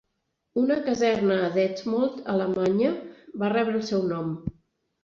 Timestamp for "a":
1.43-1.51